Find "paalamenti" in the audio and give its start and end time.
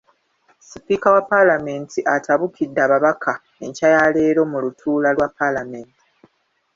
5.37-6.03